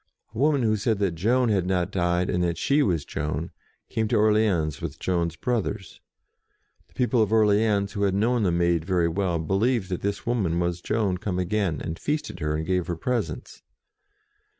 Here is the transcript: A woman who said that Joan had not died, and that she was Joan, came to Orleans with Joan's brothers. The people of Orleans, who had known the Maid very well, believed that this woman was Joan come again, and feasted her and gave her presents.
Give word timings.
A 0.33 0.37
woman 0.39 0.63
who 0.63 0.77
said 0.77 0.97
that 0.97 1.13
Joan 1.13 1.49
had 1.49 1.67
not 1.67 1.91
died, 1.91 2.27
and 2.27 2.43
that 2.43 2.57
she 2.57 2.81
was 2.81 3.05
Joan, 3.05 3.51
came 3.87 4.07
to 4.07 4.15
Orleans 4.15 4.81
with 4.81 4.97
Joan's 4.97 5.35
brothers. 5.35 6.01
The 6.87 6.95
people 6.95 7.21
of 7.21 7.31
Orleans, 7.31 7.93
who 7.93 8.01
had 8.01 8.15
known 8.15 8.41
the 8.41 8.51
Maid 8.51 8.83
very 8.83 9.07
well, 9.07 9.37
believed 9.37 9.89
that 9.89 10.01
this 10.01 10.25
woman 10.25 10.59
was 10.59 10.81
Joan 10.81 11.19
come 11.19 11.37
again, 11.37 11.79
and 11.81 11.99
feasted 11.99 12.39
her 12.39 12.55
and 12.55 12.65
gave 12.65 12.87
her 12.87 12.95
presents. 12.95 13.61